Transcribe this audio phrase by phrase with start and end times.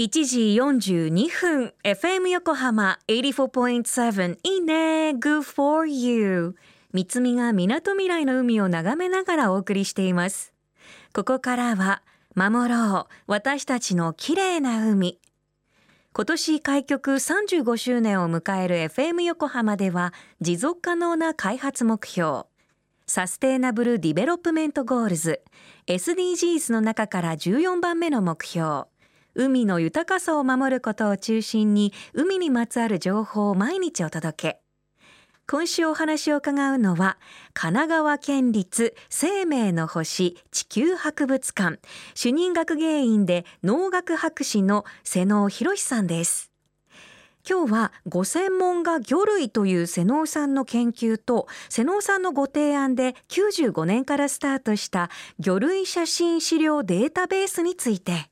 [0.00, 6.56] 1時42分 FM 横浜84.7いいね Good for you
[6.94, 10.54] 三つみが港未来の海を眺めながらお送りしています。
[11.12, 12.00] ここからは
[12.34, 15.20] 守ろう私たちの綺麗な海。
[16.14, 22.44] 今年開局35周年を迎える FM 横浜では持続可能な開発目標
[23.06, 25.42] Sustainable Development Goals
[25.88, 28.84] SDGs の中から14番目の目標
[29.34, 34.60] 海の豊かさを守ることを中心に海にまつわる情報を毎日お届け。
[35.46, 37.18] 今週お話を伺うのは
[37.54, 41.80] 神奈川県立生命の星地球博物館
[42.14, 46.50] 主任学芸員で農学博士の瀬能博さんです。
[47.48, 58.30] 今日はご専門が魚類という瀬能さんの研究と瀬能さんのご提案で95年からスタートした魚類写真資料データベースについて。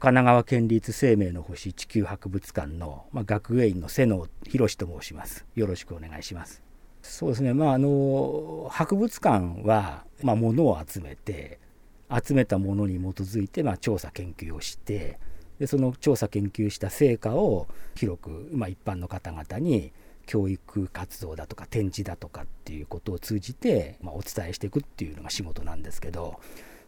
[0.00, 5.44] 神奈川県立生命の星地球博物館の、まあ、学芸員の瀬野博と申します。
[5.56, 6.62] よろしくお願いします。
[7.02, 7.52] そうですね。
[7.52, 11.58] まああの博物館はまあ物を集めて
[12.08, 15.18] 集めたものに基づいてまあ調査研究をして
[15.58, 19.90] でその調査研究した成果を広くまあ一般の方々に
[20.26, 26.38] 教育活動だとか展示だとかっていうことを通じて、まあ、お伝えしていくっていうのが仕事なんですけど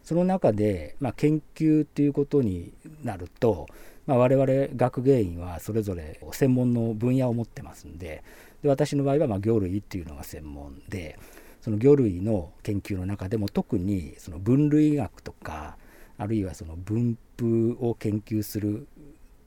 [0.03, 3.67] その中で、まあ、研究っていうことになると、
[4.07, 8.23] まあ、我々学芸員はそれぞれ専門の分野を持ってますんで
[8.63, 11.17] で私の場合はま魚類っていうのが専門で
[11.61, 15.77] その魚類の研究の中でも特にその分類学とか
[16.17, 18.87] あるいはその分布を研究する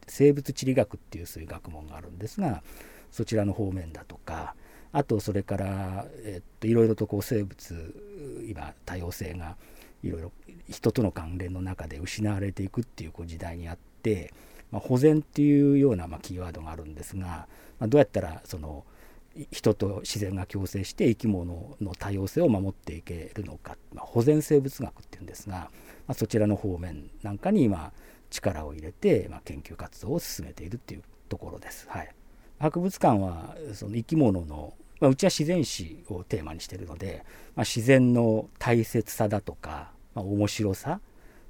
[0.07, 2.63] 生物地理学っていうそういう学問があるんですが
[3.11, 4.55] そちらの方面だとか
[4.93, 7.95] あとそれから、えっと、いろいろとこう生物
[8.49, 9.57] 今多様性が
[10.05, 10.33] いろいろ
[10.69, 14.33] 人との関連の中で失われていくっていうこう時代にあって、
[14.71, 18.85] まあ、保全っていうようなまあキーワードがあるんですが、まあ、どうやったらその
[19.51, 25.71] 人と自然が共生して生き物の多様性を守っていけるのか、まあ、保全生物学っていうんですが、
[26.07, 27.93] まあ、そちらの方面なんかに今
[28.31, 31.87] 力を入れて、まあ、研究活動を進めているっていうところです。
[31.89, 32.15] はい、
[32.59, 37.25] 博物館はその生き物のまあ、うちは自然史をテーマにしてるので、
[37.57, 41.01] まあ、自然の大切さだとかまあ、面白さ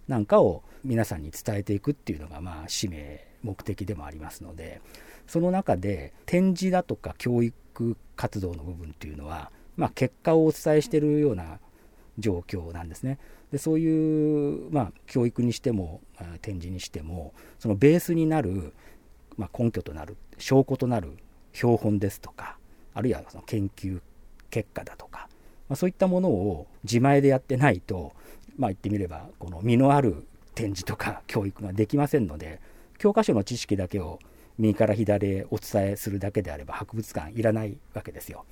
[0.08, 4.80] なんかを皆さんに伝えていくっていうのがまあ使命目的でもありますので
[5.26, 11.58] その中で展示だとか教育活動の部分っていうのは、まあ、結果をお伝えしているような
[12.18, 13.18] 状況なんですね。
[13.50, 16.00] でそういう、まあ、教育にしても
[16.42, 18.72] 展示にしてもそのベースになる、
[19.36, 21.16] まあ、根拠となる証拠となる
[21.52, 22.56] 標本ですとか
[22.94, 24.00] あるいはその研究
[24.50, 25.28] 結果だとか、
[25.68, 28.12] まあ、そういったものを自前でやってないと
[28.56, 32.60] まあ言ってみればこの実のある展示とか 教育ができませんので
[32.98, 34.18] 教科書の知識だけを
[34.58, 38.44] 右から左へお伝えするだけであれば博物館いらないわけですよ。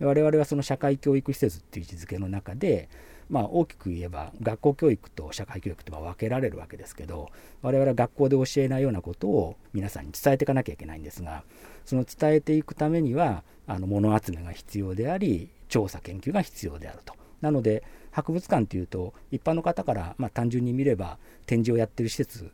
[0.00, 2.88] 我々はその社会教育施設っていう位置づけの中で、
[3.30, 7.30] まあ、大きく言えば学校教育と社会教育と分けられるわけですけど
[7.62, 11.44] 我々は学校で教えないようなことを皆さんに伝えていかなきゃいけないんですが
[11.84, 17.14] その伝えていくためにはあの物集めが必要であり調査研究が必要であると。
[17.40, 17.82] なので
[18.16, 22.50] 博物館っていうと一般の方から、まあ、単純に見れば展示をやってる施設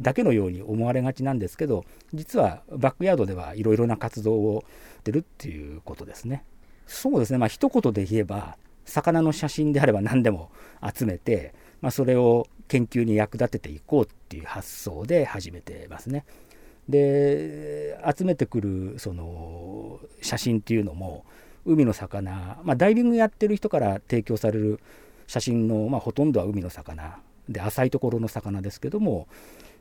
[0.00, 4.64] だけのように思われがちなんですけど実はバックヤードではいろいろな活動を
[5.00, 6.44] してるっていうことですね。
[6.86, 10.52] そうですねまあ一言で言えば魚の写真であれば何でも
[10.94, 16.24] 集めて、まあ、それを研究に役立てていこうっていう発想で始めてますね。
[16.88, 21.24] で集めてくるその写真っていうのも
[21.64, 24.80] 海の魚、まあ、ダイビングやってる人から提供される
[25.26, 27.18] 写真の、まあ、ほとんどは海の魚。
[27.48, 29.26] で浅いところの魚ですけども、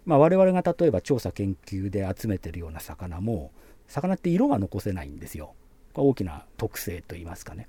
[0.06, 3.52] まあ、我々が例えば調査研究で集めてるような魚も
[3.88, 5.53] 魚って色が残せないんですよ。
[5.94, 7.68] 大きな特性といいますかね。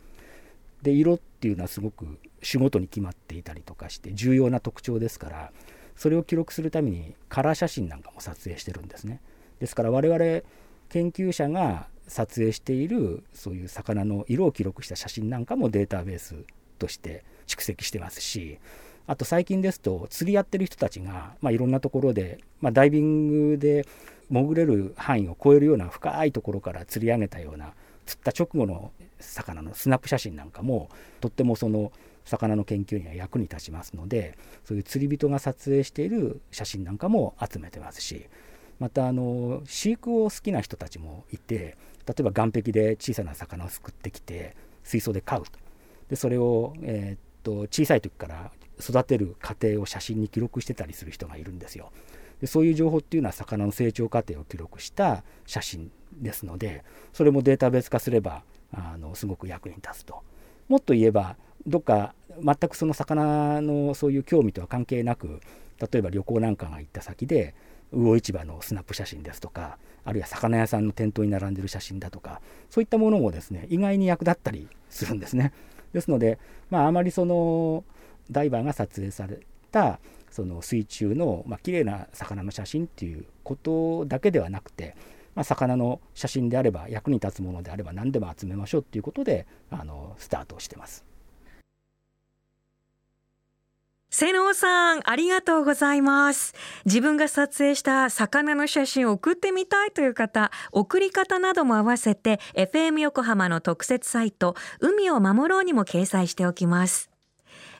[0.83, 5.53] で色っていうのはすごく種ごとに決まっていたりとかして重要な特徴ですから
[5.97, 9.21] それを記録するためにカラー写真なんかも撮影してるんですね。
[9.61, 10.43] ですから我々
[10.89, 16.35] 研究者が撮影しているそういう魚の色を記録した写真なんかもデータベース
[16.79, 18.59] として蓄積してますし
[19.07, 23.87] あと最近ですと釣りやってる人たちが、まあ、いろんなところで、まあ、ダイビングで
[24.31, 27.73] 潜れる範囲を超えるような深いところから釣り上げたような
[28.05, 30.91] 釣った直後の魚のスナップ写真なんかも
[31.23, 31.93] とってもその
[32.27, 38.27] 魚の研究には役に立ちますのでそういう釣り人が撮影している写真なんかも集めてますし
[38.83, 45.53] またあの飼育を好きな人たちもいて例えば岸壁で小さな魚をすくってきて水槽で飼うと
[46.11, 48.51] でそれを、えー、っと小さい時から
[48.81, 51.93] 育てる過程を写真に記録してたりする人がいるんですよ。
[52.41, 56.83] でそういう情報っていうのは魚の成長過程を記録した写真ですので
[57.13, 58.43] それもデータベース化すれば
[58.73, 60.25] あのすごく役に立つと。
[60.67, 61.37] もっと言えば
[61.69, 65.41] どっか全くその魚のそういう興味とは関係なく
[65.79, 67.55] 例えば旅行なんかが行った先で
[67.93, 72.41] 魚市場のスナップ写真ですとかあるいは魚屋さんの店頭に並んでる写真だとか
[72.71, 75.53] そういったものもですね意外に役立ったりするんですね。
[75.93, 76.39] ですので、
[76.71, 77.85] まあ、あまりその
[78.31, 79.41] ダイバーが撮影され
[79.71, 80.01] た
[80.31, 84.97] その水中の、まあ綺麗な魚の写真っていうことだけではなくて、
[85.35, 91.05] まあ、魚の写真であれば役に立つものであれば何でも集めましょうっていうことであのスタートしてます。
[94.15, 96.53] 瀬能さん、ありがとうございます。
[96.85, 107.12] 自分が撮影した魚の写真を送ってみたいという方、送り方なども合わせて FM 横浜の特設サイト、海を守ろうにも掲載しておきます。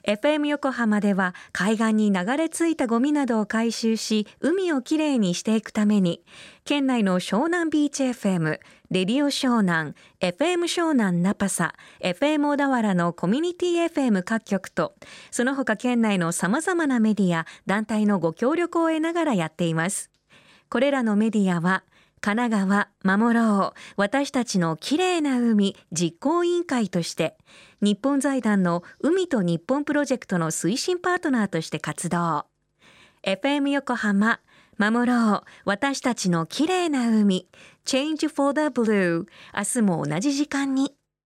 [0.05, 6.21] FM 横浜では海岸に流れ着いたゴミなどを回収し海をきれいにしていくために
[6.65, 8.59] 県内の湘南ビーチ FM、
[8.91, 14.93] レディオ湘南、FM 湘南ナパサ、FM 小田原のコミュニティ FM 各局と
[15.31, 20.09] その他県内の様々なメディア、団体のご協力を得ながらやっています。
[20.69, 21.83] これらのメディアは
[22.23, 23.79] 神奈川守ろう。
[23.97, 27.35] 私たちのきれいな海実行委員会として
[27.81, 32.45] 日本財団の海と日本プロジェクトの推進パートナーとして活動。
[33.23, 34.39] FM 横浜
[34.77, 35.43] 守ろう。
[35.65, 37.49] 私たちのきれいな海
[37.85, 40.95] Change for the Blue 明日も同じ時間に。